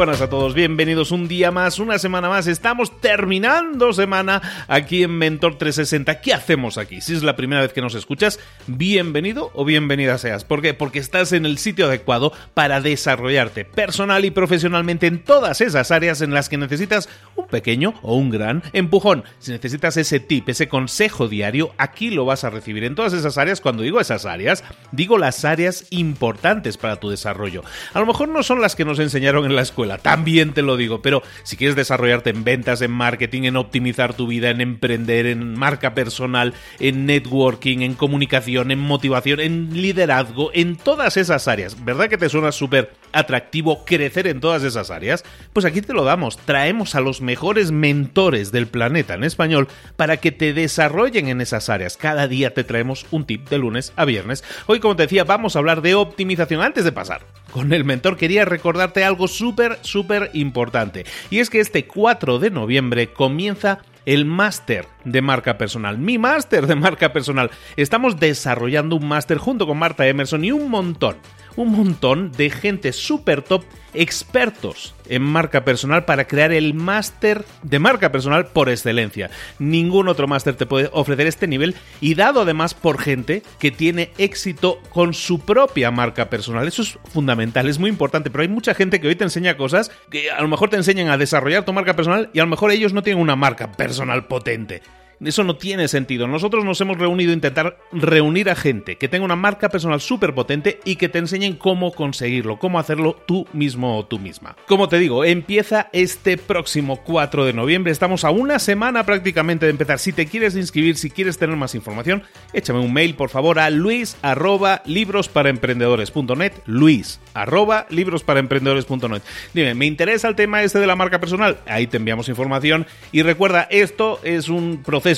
[0.00, 2.46] Buenas a todos, bienvenidos un día más, una semana más.
[2.46, 6.22] Estamos terminando semana aquí en Mentor 360.
[6.22, 7.02] ¿Qué hacemos aquí?
[7.02, 10.44] Si es la primera vez que nos escuchas, bienvenido o bienvenida seas.
[10.44, 10.72] ¿Por qué?
[10.72, 16.22] Porque estás en el sitio adecuado para desarrollarte personal y profesionalmente en todas esas áreas
[16.22, 19.24] en las que necesitas un pequeño o un gran empujón.
[19.38, 23.36] Si necesitas ese tip, ese consejo diario, aquí lo vas a recibir en todas esas
[23.36, 23.60] áreas.
[23.60, 27.64] Cuando digo esas áreas, digo las áreas importantes para tu desarrollo.
[27.92, 30.76] A lo mejor no son las que nos enseñaron en la escuela también te lo
[30.76, 35.26] digo, pero si quieres desarrollarte en ventas, en marketing, en optimizar tu vida, en emprender,
[35.26, 41.84] en marca personal, en networking, en comunicación, en motivación, en liderazgo, en todas esas áreas,
[41.84, 45.24] ¿verdad que te suena súper atractivo crecer en todas esas áreas?
[45.52, 50.18] Pues aquí te lo damos, traemos a los mejores mentores del planeta en español para
[50.18, 51.96] que te desarrollen en esas áreas.
[51.96, 54.44] Cada día te traemos un tip de lunes a viernes.
[54.66, 56.62] Hoy, como te decía, vamos a hablar de optimización.
[56.62, 61.04] Antes de pasar con el mentor, quería recordarte algo súper súper importante.
[61.30, 65.96] Y es que este 4 de noviembre comienza el máster de marca personal.
[65.96, 67.52] Mi máster de marca personal.
[67.76, 71.14] Estamos desarrollando un máster junto con Marta Emerson y un montón
[71.56, 77.80] un montón de gente súper top, expertos en marca personal para crear el máster de
[77.80, 79.30] marca personal por excelencia.
[79.58, 84.12] Ningún otro máster te puede ofrecer este nivel y dado además por gente que tiene
[84.18, 86.68] éxito con su propia marca personal.
[86.68, 89.90] Eso es fundamental, es muy importante, pero hay mucha gente que hoy te enseña cosas
[90.10, 92.70] que a lo mejor te enseñan a desarrollar tu marca personal y a lo mejor
[92.70, 94.82] ellos no tienen una marca personal potente.
[95.22, 96.26] Eso no tiene sentido.
[96.26, 100.34] Nosotros nos hemos reunido a intentar reunir a gente que tenga una marca personal súper
[100.34, 104.56] potente y que te enseñen cómo conseguirlo, cómo hacerlo tú mismo o tú misma.
[104.66, 107.92] Como te digo, empieza este próximo 4 de noviembre.
[107.92, 109.98] Estamos a una semana prácticamente de empezar.
[109.98, 112.22] Si te quieres inscribir, si quieres tener más información,
[112.54, 119.22] échame un mail por favor a luis arroba librosparaemprendedores.net luis arroba librosparaemprendedores.net
[119.52, 121.58] Dime, ¿me interesa el tema este de la marca personal?
[121.66, 125.09] Ahí te enviamos información y recuerda, esto es un proceso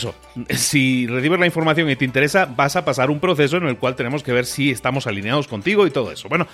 [0.51, 3.97] si recibes la información y te interesa, vas a pasar un proceso en el cual
[3.97, 6.29] tenemos que ver si estamos alineados contigo y todo eso.
[6.29, 6.47] Bueno,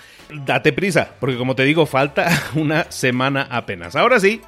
[0.45, 3.97] date prisa, porque como te digo, falta una semana apenas.
[3.97, 4.41] Ahora sí,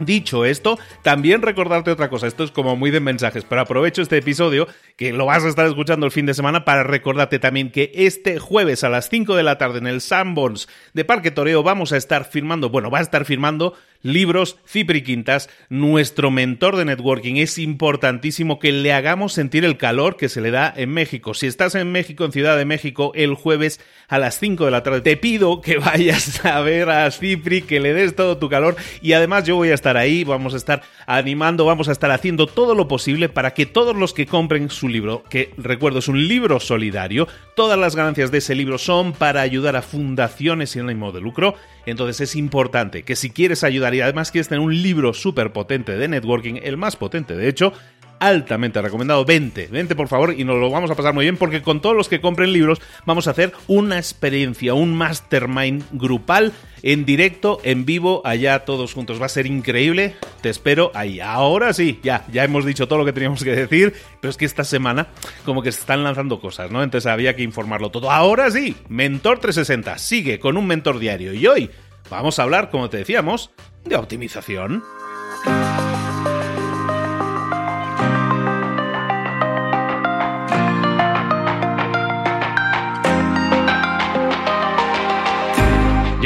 [0.00, 4.16] Dicho esto, también recordarte otra cosa, esto es como muy de mensajes, pero aprovecho este
[4.16, 4.66] episodio
[4.96, 8.38] que lo vas a estar escuchando el fin de semana para recordarte también que este
[8.38, 11.98] jueves a las 5 de la tarde en el Sanborns de Parque Toreo vamos a
[11.98, 17.36] estar firmando, bueno, va a estar firmando libros, Cipri Quintas, nuestro mentor de networking.
[17.36, 21.34] Es importantísimo que le hagamos sentir el calor que se le da en México.
[21.34, 24.82] Si estás en México, en Ciudad de México, el jueves a las 5 de la
[24.82, 28.76] tarde, te pido que vayas a ver a Cipri, que le des todo tu calor
[29.02, 32.46] y además yo voy a estar ahí, vamos a estar animando, vamos a estar haciendo
[32.46, 36.26] todo lo posible para que todos los que compren su libro, que recuerdo es un
[36.26, 41.12] libro solidario, todas las ganancias de ese libro son para ayudar a fundaciones sin ánimo
[41.12, 41.54] de lucro,
[41.86, 45.96] entonces es importante que si quieres ayudar y además quieres tener un libro súper potente
[45.96, 47.72] de networking, el más potente de hecho,
[48.20, 49.24] altamente recomendado.
[49.24, 51.96] Vente, vente por favor y nos lo vamos a pasar muy bien porque con todos
[51.96, 56.52] los que compren libros vamos a hacer una experiencia, un mastermind grupal
[56.82, 59.20] en directo, en vivo, allá todos juntos.
[59.20, 60.16] Va a ser increíble.
[60.42, 61.20] Te espero ahí.
[61.20, 64.44] Ahora sí, ya, ya hemos dicho todo lo que teníamos que decir, pero es que
[64.44, 65.08] esta semana
[65.44, 66.82] como que se están lanzando cosas, ¿no?
[66.82, 68.10] Entonces había que informarlo todo.
[68.10, 71.70] Ahora sí, Mentor 360 sigue con un mentor diario y hoy
[72.10, 73.50] vamos a hablar, como te decíamos,
[73.84, 74.82] de optimización.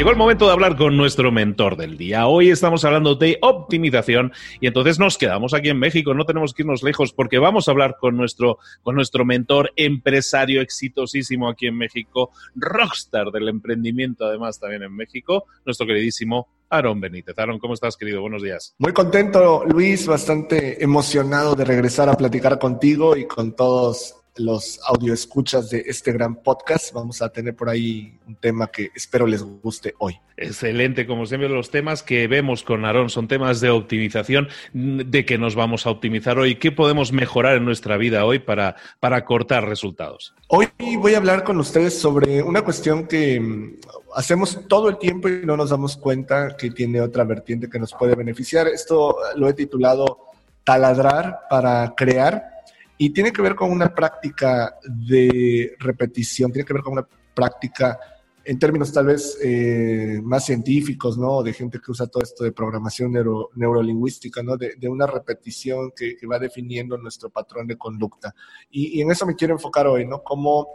[0.05, 2.27] Llegó el momento de hablar con nuestro mentor del día.
[2.27, 6.61] Hoy estamos hablando de optimización y entonces nos quedamos aquí en México, no tenemos que
[6.61, 11.79] irnos lejos porque vamos a hablar con nuestro, con nuestro mentor empresario exitosísimo aquí en
[11.79, 17.39] México, rockstar del emprendimiento además también en México, nuestro queridísimo Aaron Benítez.
[17.39, 18.21] Aaron, ¿cómo estás, querido?
[18.21, 18.75] Buenos días.
[18.77, 24.79] Muy contento, Luis, bastante emocionado de regresar a platicar contigo y con todos los
[25.11, 26.93] escuchas de este gran podcast.
[26.93, 30.19] Vamos a tener por ahí un tema que espero les guste hoy.
[30.37, 35.37] Excelente, como siempre los temas que vemos con Aarón son temas de optimización, de que
[35.37, 39.65] nos vamos a optimizar hoy, qué podemos mejorar en nuestra vida hoy para, para cortar
[39.67, 40.33] resultados.
[40.47, 40.67] Hoy
[40.99, 43.77] voy a hablar con ustedes sobre una cuestión que mm,
[44.15, 47.93] hacemos todo el tiempo y no nos damos cuenta que tiene otra vertiente que nos
[47.93, 48.67] puede beneficiar.
[48.67, 50.19] Esto lo he titulado
[50.65, 52.54] taladrar para crear
[52.97, 57.99] y tiene que ver con una práctica de repetición, tiene que ver con una práctica
[58.45, 61.41] en términos tal vez eh, más científicos, ¿no?
[61.41, 64.55] De gente que usa todo esto de programación neuro, neurolingüística, ¿no?
[64.55, 68.35] De, una repetición que, va definiendo nuestro patrón de conducta.
[68.69, 70.23] Y, en eso me quiero enfocar hoy, ¿no?
[70.23, 70.67] Cómo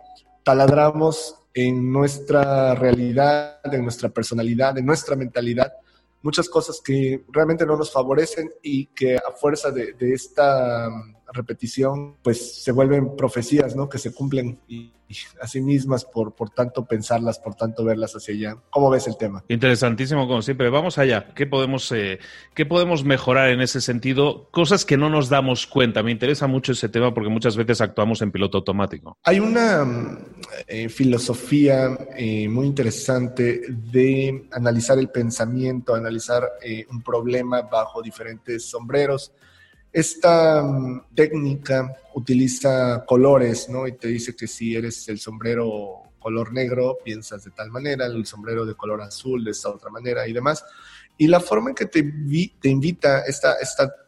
[0.43, 5.73] taladramos en nuestra realidad, en nuestra personalidad, en nuestra mentalidad,
[6.23, 10.89] muchas cosas que realmente no nos favorecen y que a fuerza de, esta
[11.33, 13.89] repetición, pues se vuelven profecías, ¿no?
[13.89, 14.93] Que se cumplen y,
[15.41, 18.63] a sí mismas por, por tanto pensarlas, por tanto verlas hacia allá.
[18.71, 19.45] ¿Cómo ves el tema?
[19.49, 20.71] Interesantísimo, como siempre.
[20.71, 21.35] Vamos allá.
[21.35, 22.21] ¿Qué podemos, eh,
[22.55, 24.49] ¿qué podemos mejorar en ese sentido?
[24.53, 26.05] Cosas que no nos damos cuenta.
[26.05, 29.19] Me interesa mucho ese tema porque muchas veces actuamos en piloto automático.
[29.25, 29.85] Hay una
[30.69, 36.49] eh, filosofía eh, muy interesante de analizar el pensamiento, analizar
[36.89, 39.33] un problema bajo diferentes sombreros.
[39.93, 43.87] Esta mm, técnica utiliza colores, ¿no?
[43.87, 48.27] Y te dice que si eres el sombrero color negro, piensas de tal manera, el
[48.27, 50.65] sombrero de color azul de esta otra manera y demás.
[51.17, 51.99] Y la forma en que te,
[52.69, 53.57] invita esta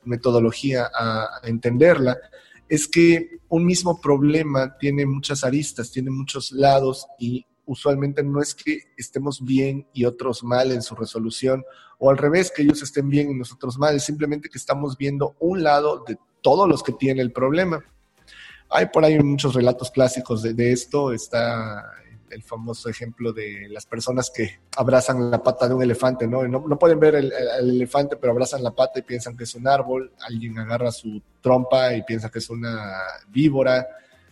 [0.04, 2.18] metodología a entenderla
[2.68, 8.54] es que un mismo problema tiene muchas aristas, tiene muchos lados y usualmente no es
[8.54, 11.64] que estemos bien y otros mal en su resolución,
[11.98, 15.36] o al revés, que ellos estén bien y nosotros mal, es simplemente que estamos viendo
[15.38, 17.84] un lado de todos los que tienen el problema.
[18.70, 21.84] Hay por ahí muchos relatos clásicos de, esto, está
[22.30, 26.48] el famoso ejemplo de las personas que abrazan la pata de un elefante, ¿no?
[26.48, 30.12] No, pueden ver el, elefante, pero abrazan la pata y piensan que es un árbol,
[30.26, 32.94] alguien agarra su trompa y piensa que es una
[33.28, 33.86] víbora,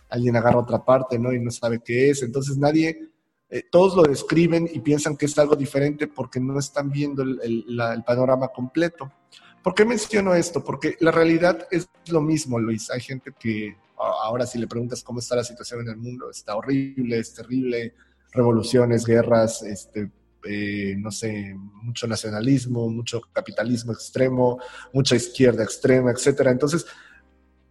[0.09, 1.31] alguien agarra otra parte, ¿no?
[1.31, 2.23] Y no sabe qué es.
[2.23, 3.10] Entonces nadie
[3.53, 7.65] eh, todos lo describen y piensan que es algo diferente porque no están viendo el,
[8.07, 9.11] panorama completo.
[9.61, 10.63] ¿Por qué menciono esto?
[10.63, 12.89] Porque la realidad es lo mismo, Luis.
[12.89, 16.55] Hay gente que ahora si le preguntas cómo está la situación en el mundo, está
[16.55, 17.93] horrible, es terrible,
[18.31, 20.09] revoluciones, guerras, este,
[20.45, 21.53] eh, no sé,
[21.83, 24.59] mucho nacionalismo, mucho capitalismo extremo,
[24.93, 26.51] mucha izquierda extrema, etcétera.
[26.51, 26.85] Entonces,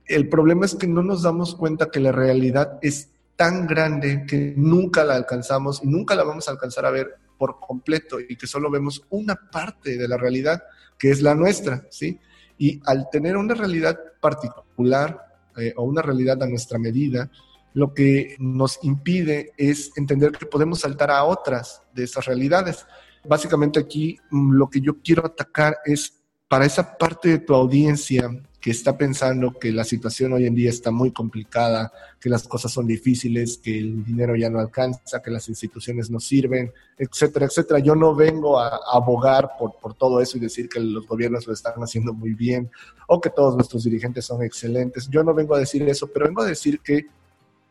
[0.04, 4.52] el problema es que no nos damos cuenta que la realidad es tan grande que
[4.54, 8.46] nunca la alcanzamos y nunca la vamos a alcanzar a ver por completo y que
[8.46, 10.62] solo vemos una parte de la realidad
[10.98, 12.20] que es la nuestra, ¿sí?
[12.58, 17.30] Y al tener una realidad particular eh, o una realidad a nuestra medida,
[17.72, 22.84] lo que nos impide es entender que podemos saltar a otras de esas realidades.
[23.26, 28.28] Básicamente aquí mm, lo que yo quiero atacar es para esa parte de tu audiencia
[28.60, 31.90] que está pensando que la situación hoy en día está muy complicada,
[32.20, 36.20] que las cosas son difíciles, que el dinero ya no alcanza, que las instituciones no
[36.20, 37.78] sirven, etcétera, etcétera.
[37.78, 41.54] Yo no vengo a, abogar por, por, todo eso y decir que los gobiernos lo
[41.54, 42.70] están haciendo muy bien
[43.06, 45.08] o que todos nuestros dirigentes son excelentes.
[45.08, 47.06] Yo no vengo a decir eso, pero vengo a decir que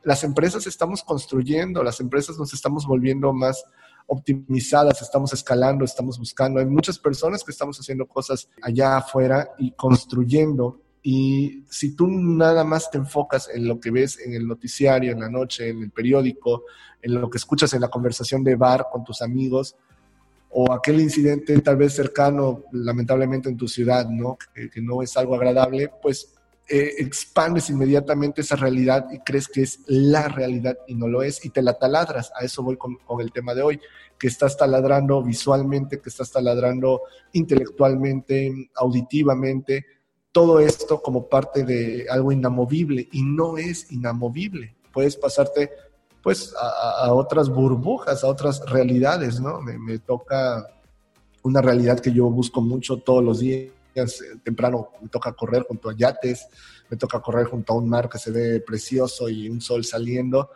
[0.03, 3.63] las empresas estamos construyendo, las empresas nos estamos volviendo más
[4.09, 6.59] optimizadas, estamos escalando, estamos buscando.
[6.59, 10.81] Hay muchas personas que estamos haciendo cosas allá afuera y construyendo.
[11.01, 15.19] Y si tú nada más te enfocas en lo que ves en el noticiario, en
[15.21, 16.63] la noche, en el periódico,
[17.01, 19.75] en lo que escuchas en la conversación de bar con tus amigos,
[20.51, 24.35] o aquel incidente tal vez cercano, lamentablemente en tu ciudad, ¿no?
[24.53, 26.33] Que, que no es algo agradable, pues
[26.71, 31.43] eh, expandes inmediatamente esa realidad y crees que es la realidad y no lo es
[31.43, 32.31] y te la taladras.
[32.39, 33.81] A eso voy con, el tema de hoy,
[34.19, 37.01] que estás taladrando visualmente, que estás taladrando
[37.33, 39.83] intelectualmente, auditivamente,
[40.31, 44.75] todo esto como parte de algo inamovible y no es inamovible.
[44.93, 45.71] Puedes pasarte
[46.21, 49.59] pues a, otras burbujas, a otras realidades, ¿no?
[49.59, 50.67] Me, toca
[51.41, 53.71] una realidad que yo busco mucho todos los días
[54.43, 56.47] temprano me toca correr junto a yates,
[56.89, 60.51] me toca correr junto a un mar que se ve precioso y un sol saliendo.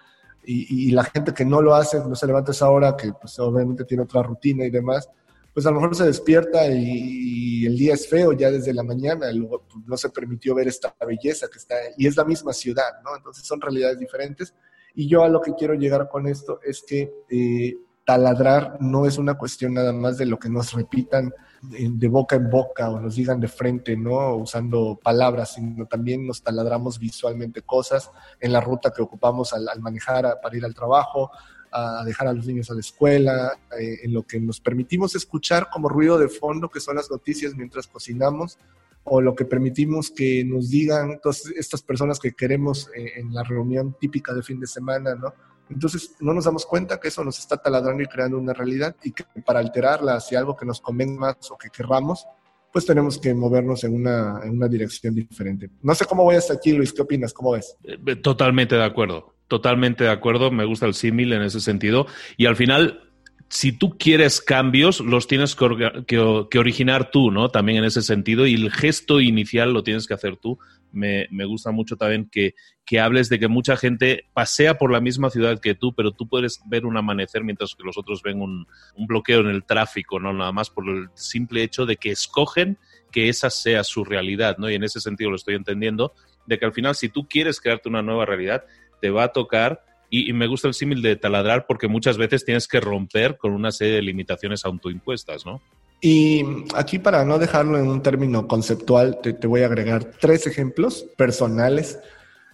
[0.46, 3.40] Y, la gente que no lo hace, no se levanta a esa hora, que pues
[3.40, 5.10] obviamente tiene otra rutina y demás,
[5.54, 9.32] pues a lo mejor se despierta y, el día es feo ya desde la mañana,
[9.32, 13.02] luego pues, no se permitió ver esta belleza que está, y es la misma ciudad,
[13.06, 13.16] ¿no?
[13.16, 14.54] Entonces son realidades diferentes.
[14.96, 19.18] Y yo a lo que quiero llegar con esto es que eh, taladrar no es
[19.18, 23.16] una cuestión nada más de lo que nos repitan de boca en boca o nos
[23.16, 24.36] digan de frente, ¿no?
[24.36, 30.40] Usando palabras, sino también nos taladramos visualmente cosas en la ruta que ocupamos al, manejar
[30.42, 31.32] para ir al trabajo,
[31.72, 35.70] a dejar a los niños a la escuela, eh, en lo que nos permitimos escuchar
[35.72, 38.60] como ruido de fondo, que son las noticias mientras cocinamos,
[39.06, 43.44] o lo que permitimos que nos digan todas estas personas que queremos eh, en la
[43.44, 45.34] reunión típica de fin de semana, ¿no?
[45.70, 49.12] Entonces no nos damos cuenta que eso nos está taladrando y creando una realidad y
[49.12, 52.26] que para alterarla hacia algo que nos convenga más o que querramos,
[52.72, 55.70] pues tenemos que movernos en una, en una dirección diferente.
[55.82, 57.34] No sé cómo voy hasta aquí, Luis, ¿qué opinas?
[57.34, 57.78] ¿Cómo ves?
[57.84, 62.48] Eh, totalmente de acuerdo, totalmente de acuerdo, me gusta el símil en ese sentido y
[62.48, 63.13] al final
[63.54, 67.50] si tú quieres cambios, los tienes que, originar tú, ¿no?
[67.50, 70.58] También en ese sentido, y el gesto inicial lo tienes que hacer tú.
[70.92, 72.56] Me, gusta mucho también que,
[73.00, 76.62] hables de que mucha gente pasea por la misma ciudad que tú, pero tú puedes
[76.66, 80.34] ver un amanecer mientras que los otros ven un, un bloqueo en el tráfico, ¿no?
[80.34, 82.80] Nada más por el simple hecho de que escogen
[83.12, 84.68] que esa sea su realidad, ¿no?
[84.68, 86.14] Y en ese sentido lo estoy entendiendo,
[86.48, 88.66] de que al final si tú quieres crearte una nueva realidad,
[89.00, 89.84] te va a tocar
[90.16, 93.72] y, me gusta el símil de taladrar porque muchas veces tienes que romper con una
[93.72, 95.60] serie de limitaciones autoimpuestas, ¿no?
[96.02, 101.08] Y aquí para no dejarlo en un término conceptual, te, voy a agregar tres ejemplos
[101.18, 101.98] personales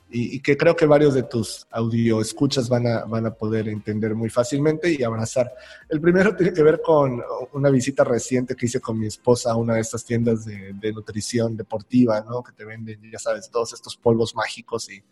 [0.10, 4.16] y, que creo que varios de tus audio escuchas van a, van a poder entender
[4.16, 5.52] muy fácilmente y abrazar.
[5.90, 9.58] El primero tiene que ver con una visita reciente que hice con mi esposa a
[9.58, 12.42] una de estas tiendas de, de nutrición deportiva, ¿no?
[12.42, 15.04] Que te venden, ya sabes, todos estos polvos mágicos y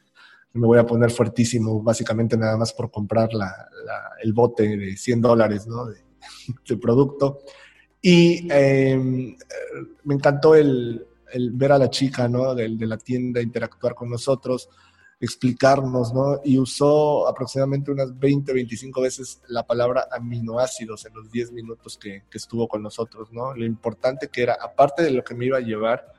[0.54, 3.30] me voy a poner fuertísimo, básicamente nada más por comprar
[4.22, 5.86] el bote de 100 dólares ¿no?
[6.68, 7.40] de, producto.
[8.02, 9.36] Y em,
[10.04, 11.06] me encantó el,
[11.54, 12.56] ver a la chica ¿no?
[12.56, 14.70] de, de, la tienda interactuar con nosotros,
[15.20, 16.42] explicarnos, ¿no?
[16.44, 22.24] y usó aproximadamente unas 20, 25 veces la palabra aminoácidos en los 10 minutos que,
[22.30, 23.32] que estuvo con nosotros.
[23.32, 23.54] ¿no?
[23.54, 26.17] Lo importante que era, aparte de lo que me iba a llevar,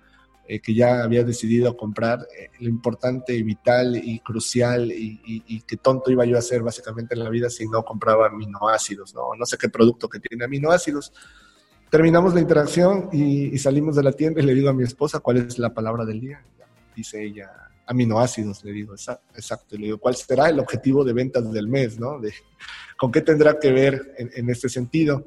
[0.50, 5.60] eh, que ya había decidido comprar, eh, lo importante y vital y crucial y, y,
[5.60, 9.34] qué tonto iba yo a hacer básicamente en la vida si no compraba aminoácidos, ¿no?
[9.38, 11.12] No sé qué producto que tiene aminoácidos.
[11.90, 15.36] Terminamos la interacción y, salimos de la tienda y le digo a mi esposa cuál
[15.36, 16.42] es la palabra del día.
[16.96, 17.50] Dice ella,
[17.84, 19.76] aminoácidos, le digo, exacto.
[19.76, 22.18] le digo, ¿cuál será el objetivo de ventas del mes, ¿no?
[22.20, 22.32] De,
[22.96, 25.26] ¿Con qué tendrá que ver en, en este sentido?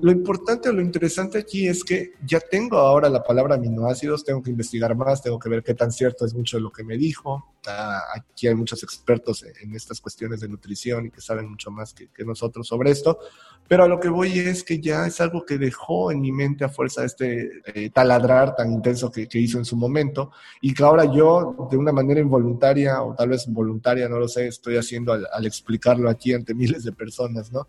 [0.00, 4.42] Lo importante o lo interesante aquí es que ya tengo ahora la palabra aminoácidos, tengo
[4.42, 6.96] que investigar más, tengo que ver qué tan cierto es mucho de lo que me
[6.96, 7.52] dijo.
[7.66, 11.94] Ah, aquí hay muchos expertos en estas cuestiones de nutrición y que saben mucho más
[11.94, 13.18] que, nosotros sobre esto,
[13.66, 16.64] pero a lo que voy es que ya es algo que dejó en mi mente
[16.64, 21.04] a fuerza este eh, taladrar tan intenso que, hizo en su momento y que ahora
[21.12, 25.26] yo de una manera involuntaria o tal vez voluntaria, no lo sé, estoy haciendo al,
[25.32, 27.68] al explicarlo aquí ante miles de personas, ¿no?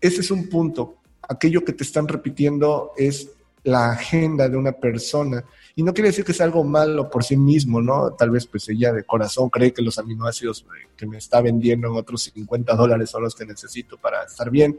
[0.00, 0.98] Ese es un punto
[1.28, 3.30] aquello que te están repitiendo es
[3.64, 5.44] la agenda de una persona.
[5.76, 8.12] Y no quiere decir que sea algo malo por sí mismo, ¿no?
[8.12, 10.66] Tal vez pues ella de corazón cree que los aminoácidos
[10.96, 14.78] que me está vendiendo en otros 50 dólares son los que necesito para estar bien.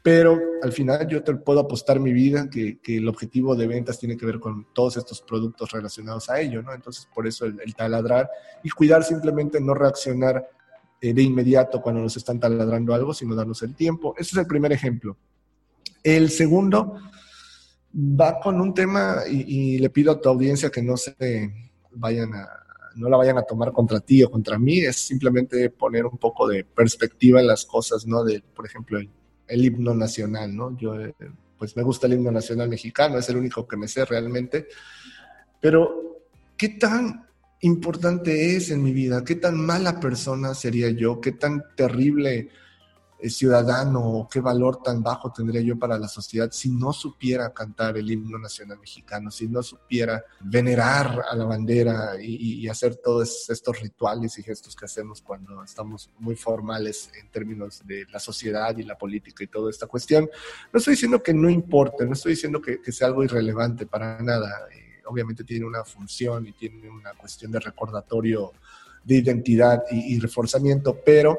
[0.00, 3.98] pero al final yo te puedo apostar mi vida que, que, el objetivo de ventas
[3.98, 6.72] tiene que ver con todos estos productos relacionados a ello, ¿no?
[6.72, 8.30] Entonces, por eso el, taladrar
[8.62, 10.48] y cuidar simplemente no reaccionar
[11.00, 14.14] eh, de inmediato cuando nos están taladrando algo, sino darnos el tiempo.
[14.16, 15.16] Ese es el primer ejemplo.
[16.16, 16.94] El segundo
[17.94, 21.52] va con un tema y, le pido a tu audiencia que no se
[21.90, 22.48] vayan a,
[22.96, 26.48] no la vayan a tomar contra ti o contra mí, es simplemente poner un poco
[26.48, 28.24] de perspectiva en las cosas, ¿no?
[28.24, 30.74] De, por ejemplo, el, himno nacional, ¿no?
[30.78, 31.14] Yo, eh,
[31.58, 34.66] pues me gusta el himno nacional mexicano, es el único que me sé realmente,
[35.60, 36.22] pero
[36.56, 37.26] ¿qué tan
[37.60, 39.24] importante es en mi vida?
[39.24, 41.20] ¿Qué tan mala persona sería yo?
[41.20, 42.48] ¿Qué tan terrible
[43.26, 48.10] ciudadano qué valor tan bajo tendría yo para la sociedad si no supiera cantar el
[48.10, 54.38] himno nacional mexicano, si no supiera venerar a la bandera y, hacer todos estos rituales
[54.38, 58.96] y gestos que hacemos cuando estamos muy formales en términos de la sociedad y la
[58.96, 60.28] política y toda esta cuestión.
[60.70, 64.68] No estoy diciendo que no importe, no estoy diciendo que, sea algo irrelevante para nada.
[64.70, 68.52] Eh, obviamente tiene una función y tiene una cuestión de recordatorio
[69.02, 71.38] de identidad y reforzamiento, pero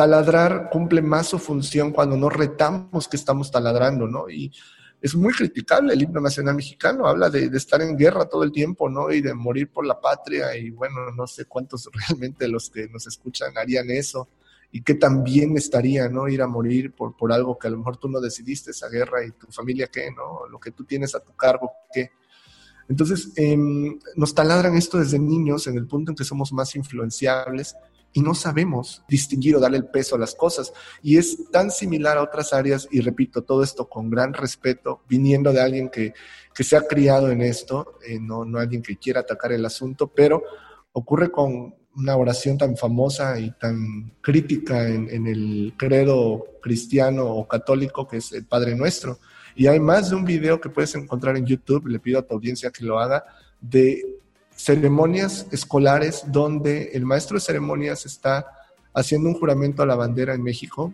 [0.00, 4.30] taladrar cumple más su función cuando no retamos que estamos taladrando, ¿no?
[4.30, 4.50] Y
[4.98, 8.88] es muy criticable el himno nacional mexicano, habla de, estar en guerra todo el tiempo,
[8.88, 9.12] ¿no?
[9.12, 13.06] Y de morir por la patria, y bueno, no sé cuántos realmente los que nos
[13.06, 14.30] escuchan harían eso,
[14.72, 16.28] y qué tan bien estaría, ¿no?
[16.28, 19.22] Ir a morir por, por algo que a lo mejor tú no decidiste, esa guerra,
[19.22, 20.48] y tu familia qué, ¿no?
[20.50, 22.10] Lo que tú tienes a tu cargo, ¿qué?
[22.88, 27.76] Entonces, em, nos taladran esto desde niños en el punto en que somos más influenciables
[28.12, 30.72] y no sabemos distinguir o darle el peso a las cosas.
[31.02, 35.52] Y es tan similar a otras áreas, y repito, todo esto con gran respeto, viniendo
[35.52, 36.14] de alguien que,
[36.54, 40.08] que se ha criado en esto, eh, no, no alguien que quiera atacar el asunto,
[40.08, 40.42] pero
[40.92, 47.48] ocurre con una oración tan famosa y tan crítica en, en el credo cristiano o
[47.48, 49.18] católico que es el Padre Nuestro.
[49.54, 52.34] Y hay más de un video que puedes encontrar en YouTube, le pido a tu
[52.34, 53.24] audiencia que lo haga,
[53.60, 54.19] de
[54.62, 58.46] ceremonias escolares donde el maestro de ceremonias está
[58.92, 60.92] haciendo un juramento a la bandera en México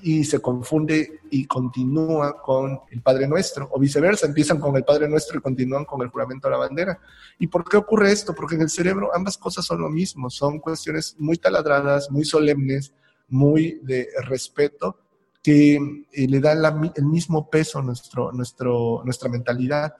[0.00, 5.08] y se confunde y continúa con el Padre Nuestro, o viceversa, empiezan con el Padre
[5.08, 6.98] Nuestro y continúan con el juramento a la bandera.
[7.38, 8.34] ¿Y por qué ocurre esto?
[8.34, 12.92] Porque en el cerebro ambas cosas son lo mismo, son cuestiones muy taladradas, muy solemnes,
[13.28, 14.98] muy de respeto,
[15.42, 15.74] que
[16.12, 16.62] eh, le dan
[16.96, 19.94] el mismo peso a nuestro, nuestro, nuestra mentalidad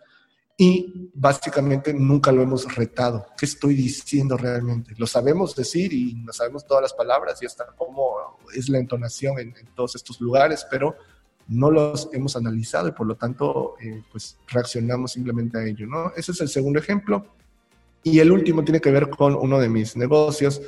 [0.56, 3.26] y básicamente nunca lo hemos retado.
[3.38, 4.94] ¿Qué estoy diciendo realmente?
[4.98, 9.38] Lo sabemos decir y no sabemos todas las palabras y hasta cómo es la entonación
[9.38, 10.94] en, todos estos lugares, pero
[11.48, 16.12] no los hemos analizado y por lo tanto eh, pues reaccionamos simplemente a ello, ¿no?
[16.16, 17.26] Ese es el segundo ejemplo.
[18.04, 20.60] Y el último tiene que ver con uno de mis negocios,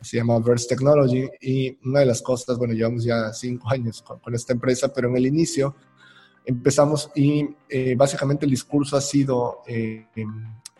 [0.00, 4.18] se llama Verse Technology y una de las cosas, bueno, llevamos ya cinco años con,
[4.20, 5.74] con esta empresa, pero en el inicio
[6.44, 10.06] empezamos y eh, básicamente el discurso ha sido, eh,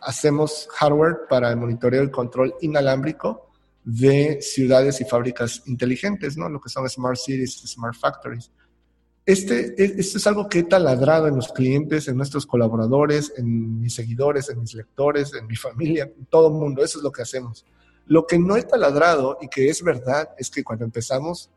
[0.01, 3.49] hacemos hardware para el monitoreo y control inalámbrico
[3.83, 6.49] de ciudades y fábricas inteligentes, ¿no?
[6.49, 8.51] Lo que son smart cities, smart factories.
[9.25, 13.81] Este, e, esto es algo que he taladrado en los clientes, en nuestros colaboradores, en
[13.81, 16.83] mis seguidores, en mis lectores, en mi familia, en todo el mundo.
[16.83, 17.65] Eso es lo que hacemos.
[18.07, 21.49] Lo que no he taladrado y que es verdad es que cuando empezamos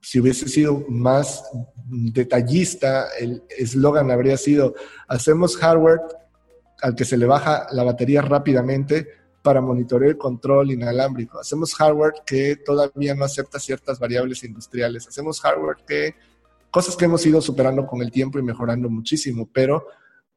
[0.00, 1.42] si hubiese sido más
[1.86, 4.74] detallista, el eslogan habría sido,
[5.08, 6.00] hacemos hardware
[6.82, 9.08] al que se le baja la batería rápidamente
[9.42, 11.38] para monitorear el control inalámbrico.
[11.38, 15.06] Hacemos hardware que todavía no acepta ciertas variables industriales.
[15.06, 16.14] Hacemos hardware que,
[16.70, 19.86] cosas que hemos ido superando con el tiempo y mejorando muchísimo, pero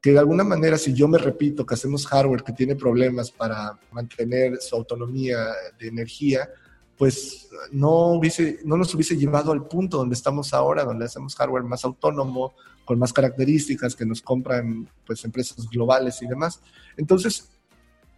[0.01, 3.79] que de alguna manera si yo me repito que hacemos hardware que tiene problemas para
[3.91, 5.37] mantener su autonomía
[5.79, 6.49] de energía,
[6.97, 11.63] pues no, hubiese, no nos hubiese llevado al punto donde estamos ahora, donde hacemos hardware
[11.63, 12.53] más autónomo,
[12.85, 16.61] con más características que nos compran pues, empresas globales y demás.
[16.95, 17.49] Entonces,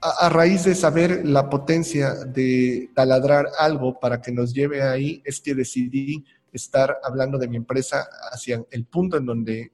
[0.01, 5.41] a, raíz de saber la potencia de taladrar algo para que nos lleve ahí, es
[5.41, 9.71] que decidí estar hablando de mi empresa hacia el punto en donde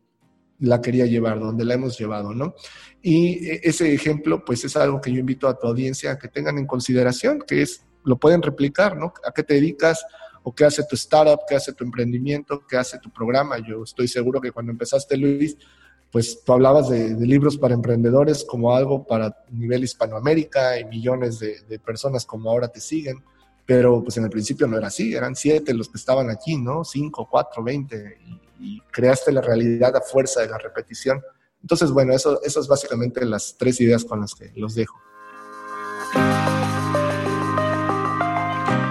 [0.59, 2.55] la quería llevar, donde la hemos llevado, ¿no?
[3.01, 6.29] Y e, ese ejemplo, pues es algo que yo invito a tu audiencia a que
[6.29, 9.13] tengan en consideración, que es lo pueden replicar, ¿no?
[9.25, 10.05] ¿A qué te dedicas?
[10.43, 11.41] ¿O qué hace tu startup?
[11.47, 12.63] ¿Qué hace tu emprendimiento?
[12.67, 13.57] ¿Qué hace tu programa?
[13.59, 15.57] Yo estoy seguro que cuando empezaste, Luis,
[16.11, 21.79] pues tú hablabas de, libros para emprendedores como algo para nivel Hispanoamérica y millones de,
[21.79, 23.23] personas como ahora te siguen,
[23.65, 26.85] pero pues en el principio no era así, eran siete los que estaban aquí, ¿no?
[26.85, 28.17] Cinco, cuatro, veinte,
[28.59, 31.21] y, creaste la realidad a fuerza de la repetición.
[31.61, 34.97] Entonces, bueno, eso, eso es básicamente las tres ideas con las que los dejo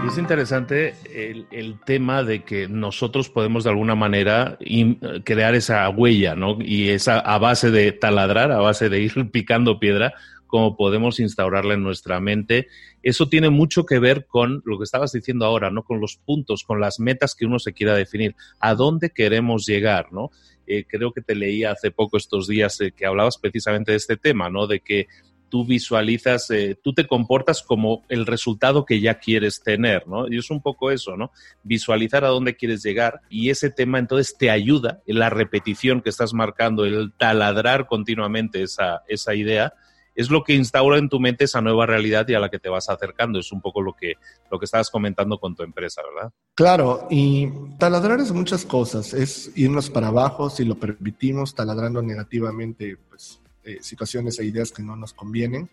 [0.08, 0.94] es interesante
[1.50, 4.58] el, tema de que nosotros podemos de alguna manera
[5.24, 6.58] crear esa huella, ¿no?
[6.60, 10.14] Y esa a base de taladrar, a base de ir picando piedra,
[10.46, 12.68] como podemos instaurarla en nuestra mente.
[13.02, 15.82] Eso tiene mucho que ver con lo que estabas diciendo ahora, ¿no?
[15.82, 20.12] Con los puntos, con las metas que uno se quiera definir, a dónde queremos llegar,
[20.12, 20.30] ¿no?
[20.66, 24.16] Eh, creo que te leía hace poco estos días eh, que hablabas precisamente de este
[24.16, 24.66] tema, ¿no?
[24.66, 25.08] De que
[25.48, 30.26] tú visualizas, eh, tú te comportas como el resultado que ya quieres tener, ¿no?
[30.28, 31.30] Y es un poco eso, ¿no?
[31.62, 36.34] Visualizar a dónde quieres llegar y ese tema entonces te ayuda la repetición que estás
[36.34, 39.74] marcando, el taladrar continuamente esa, esa idea,
[40.14, 42.68] es lo que instaura en tu mente esa nueva realidad y a la que te
[42.68, 43.38] vas acercando.
[43.38, 44.14] Es un poco lo que,
[44.50, 46.32] lo que estabas comentando con tu empresa, ¿verdad?
[46.54, 49.12] Claro, y taladrar es muchas cosas.
[49.12, 54.82] Es irnos para abajo si lo permitimos, taladrando negativamente, pues eh, situaciones e ideas que
[54.82, 55.68] no nos convienen.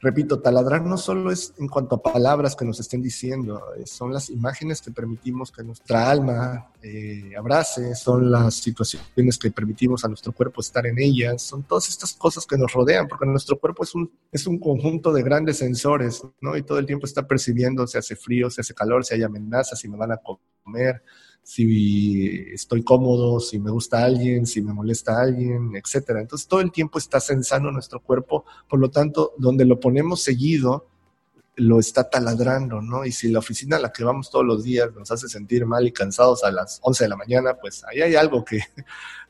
[0.00, 4.12] Repito, taladrar no solo es en cuanto a palabras que nos estén diciendo, eh, son
[4.12, 10.08] las imágenes que permitimos que nuestra alma eh, abrace, son las situaciones que permitimos a
[10.08, 13.84] nuestro cuerpo estar en ellas, son todas estas cosas que nos rodean, porque nuestro cuerpo
[13.84, 16.56] es un, es un conjunto de grandes sensores, ¿no?
[16.58, 19.80] Y todo el tiempo está percibiendo si hace frío, si hace calor, si hay amenazas,
[19.80, 20.20] si me van a
[20.62, 21.02] comer,
[21.46, 26.20] si estoy cómodo, si me gusta alguien, si me molesta alguien, etcétera.
[26.20, 30.88] Entonces todo el tiempo está sensando nuestro cuerpo, por lo tanto, donde lo ponemos seguido,
[31.54, 33.04] lo está taladrando, ¿no?
[33.04, 35.86] Y si la oficina a la que vamos todos los días nos hace sentir mal
[35.86, 38.58] y cansados a las 11 de la mañana, pues ahí hay algo que,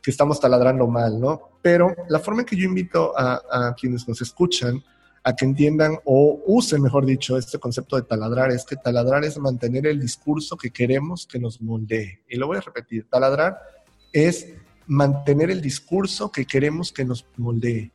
[0.00, 1.50] que estamos taladrando mal, ¿no?
[1.60, 4.82] Pero la forma en que yo invito a, a quienes nos escuchan
[5.26, 9.36] a que entiendan o usen, mejor dicho, este concepto de taladrar, es que taladrar es
[9.38, 12.20] mantener el discurso que queremos que nos moldee.
[12.28, 13.58] Y lo voy a repetir, taladrar
[14.12, 14.46] es
[14.86, 17.90] mantener el discurso que queremos que nos moldee.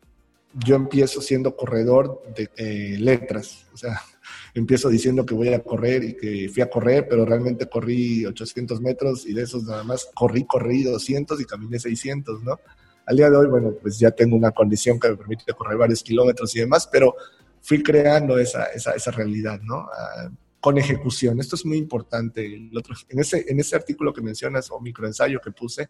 [0.55, 4.01] Yo empiezo siendo corredor de eh, letras, o sea,
[4.53, 8.81] empiezo diciendo que voy a correr y que fui a correr, pero realmente corrí 800
[8.81, 12.59] metros y de esos nada más corrí, corrí 200 y caminé 600, ¿no?
[13.05, 16.03] Al día de hoy, bueno, pues ya tengo una condición que me permite correr varios
[16.03, 17.15] kilómetros y demás, pero
[17.61, 19.87] fui creando esa, esa, esa realidad, ¿no?
[19.91, 20.29] Ah,
[20.61, 21.39] con ejecución.
[21.39, 22.45] Esto es muy importante.
[22.45, 25.89] El otro, en, ese, en ese artículo que mencionas o microensayo que puse,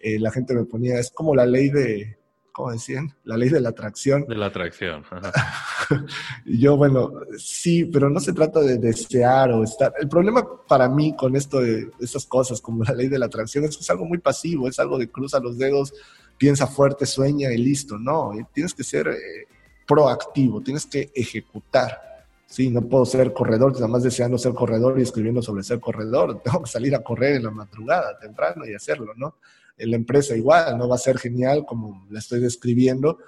[0.00, 2.18] eh, la gente me ponía, es como la ley de,
[2.52, 3.12] ¿cómo decían?
[3.24, 4.24] La ley de la atracción.
[4.28, 5.02] De la atracción.
[6.44, 9.92] y yo, bueno, sí, pero no se trata de desear o estar.
[9.98, 13.64] El problema para mí con esto de esas cosas, como la ley de la atracción,
[13.64, 15.92] es que es algo muy pasivo, es algo de cruza los dedos,
[16.36, 17.98] piensa fuerte, sueña y listo.
[17.98, 19.46] No, eh, tienes que ser eh,
[19.86, 22.26] proactivo, tienes que ejecutar.
[22.46, 26.40] Sí, no puedo ser corredor, nada más deseando ser corredor y escribiendo sobre ser corredor.
[26.44, 29.36] Tengo que salir a correr en la madrugada, temprano y hacerlo, ¿no?
[29.76, 33.18] En la empresa igual, no va a ser genial como la estoy describiendo,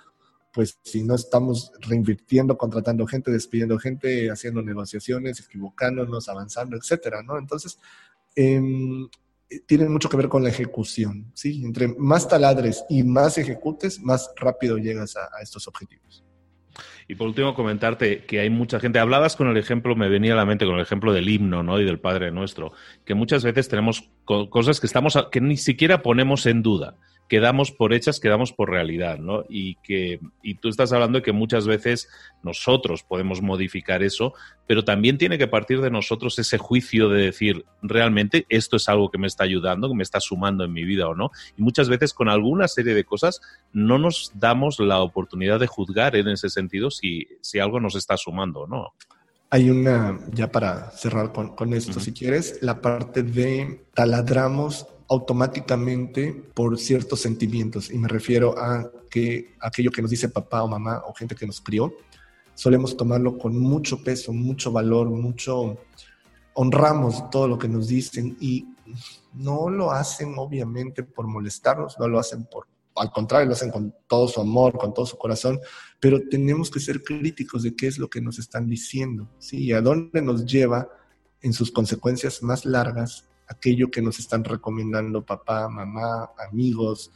[0.52, 7.36] pues si no estamos reinvirtiendo, contratando gente, despidiendo gente, haciendo negociaciones, equivocándonos, avanzando, etcétera, ¿no?
[7.36, 7.78] Entonces,
[8.36, 8.60] eh,
[9.66, 11.62] tienen mucho que ver con la ejecución, ¿sí?
[11.64, 16.24] Entre más taladres y más ejecutes, más rápido llegas a, estos objetivos.
[17.08, 18.98] Y por último, comentarte que hay mucha gente.
[18.98, 21.80] Hablabas con el ejemplo, me venía a la mente con el ejemplo del himno, ¿no?
[21.80, 22.72] Y del Padre Nuestro,
[23.04, 26.96] que muchas veces tenemos cosas que estamos que ni siquiera ponemos en duda
[27.28, 29.44] quedamos por hechas, quedamos por realidad, ¿no?
[29.48, 32.08] Y que y tú estás hablando de que muchas veces
[32.42, 34.34] nosotros podemos modificar eso,
[34.66, 39.10] pero también tiene que partir de nosotros ese juicio de decir, realmente esto es algo
[39.10, 41.30] que me está ayudando, que me está sumando en mi vida o no.
[41.56, 43.40] Y muchas veces con alguna serie de cosas
[43.72, 48.16] no nos damos la oportunidad de juzgar en ese sentido si, si algo nos está
[48.16, 48.94] sumando o no.
[49.50, 56.78] Hay una, ya para cerrar con, esto, si quieres, la parte de taladramos automáticamente por
[56.78, 61.14] ciertos sentimientos, y me refiero a que aquello que nos dice papá o mamá o
[61.14, 61.94] gente que nos crió,
[62.54, 65.78] solemos tomarlo con mucho peso, mucho valor, mucho
[66.54, 68.66] honramos todo lo que nos dicen y
[69.34, 72.66] no lo hacen obviamente por molestarnos, no lo hacen por
[72.96, 75.60] al contrario, lo hacen con todo su amor, con todo su corazón,
[76.00, 79.64] pero tenemos que ser críticos de qué es lo que nos están diciendo, ¿sí?
[79.64, 80.88] Y a dónde nos lleva
[81.42, 87.12] en sus consecuencias más largas aquello que nos están recomendando papá, mamá, amigos,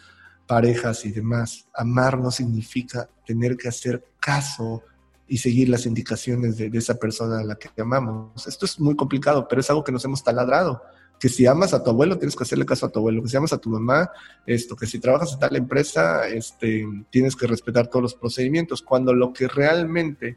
[0.46, 1.68] parejas y demás.
[1.74, 4.82] Amar no significa tener que hacer caso
[5.28, 8.46] y seguir las indicaciones de, esa persona a la que amamos.
[8.48, 10.82] Esto es muy complicado, pero es algo que nos hemos taladrado.
[11.20, 13.22] Que si amas a tu abuelo, tienes que hacerle caso a tu abuelo.
[13.22, 14.10] Que si amas a tu mamá,
[14.44, 14.74] esto.
[14.74, 18.82] Que si trabajas en tal empresa, este, tienes que respetar todos los procedimientos.
[18.82, 20.36] Cuando lo que realmente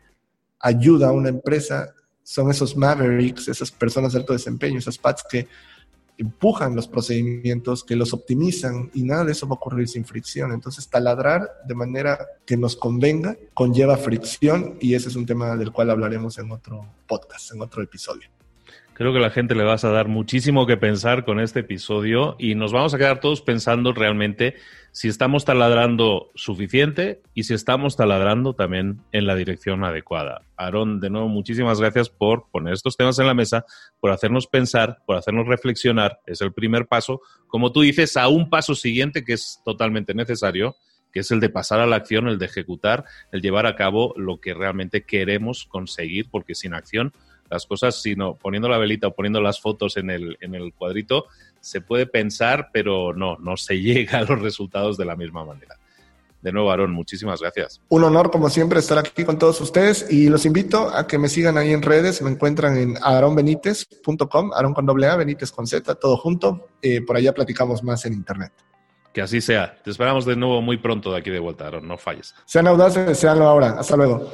[0.60, 5.47] ayuda a una empresa son esos mavericks, esas personas de alto desempeño, esas PATs que
[6.17, 10.52] empujan los procedimientos, que los optimizan y nada de eso va a ocurrir sin fricción.
[10.52, 15.71] Entonces, taladrar de manera que nos convenga conlleva fricción y ese es un tema del
[15.71, 18.30] cual hablaremos en otro podcast, en otro episodio.
[18.93, 22.54] Creo que la gente le vas a dar muchísimo que pensar con este episodio y
[22.54, 24.56] nos vamos a quedar todos pensando realmente
[24.93, 30.43] si estamos taladrando suficiente y si estamos taladrando también en la dirección adecuada.
[30.56, 33.65] Aarón, de nuevo, muchísimas gracias por poner estos temas en la mesa,
[33.99, 36.19] por hacernos pensar, por hacernos reflexionar.
[36.27, 40.75] Es el primer paso, como tú dices, a un paso siguiente que es totalmente necesario,
[41.12, 44.13] que es el de pasar a la acción, el de ejecutar, el llevar a cabo
[44.15, 47.13] lo que realmente queremos conseguir, porque sin acción
[47.49, 51.27] las cosas, sino poniendo la velita o poniendo las fotos en el, en el cuadrito,
[51.63, 55.78] se puede pensar, pero no, no se llega a los resultados de la misma manera.
[56.41, 57.82] De nuevo, Aarón, muchísimas gracias.
[57.88, 61.30] Un honor, como siempre, estar aquí con todos ustedes y los invito a que me
[61.30, 62.21] sigan ahí en redes.
[62.21, 66.67] Me encuentran en aaronbenitez.com, Aaron con doble A, Benítez con Z, todo junto.
[66.82, 68.52] Eh, por allá platicamos más en internet.
[69.13, 69.73] Que así sea.
[69.82, 71.88] Te esperamos de nuevo muy pronto de aquí de vuelta, Aaron.
[71.88, 72.36] No falles.
[72.45, 73.80] Sean audaces, seanlo ahora.
[73.80, 74.34] Hasta luego.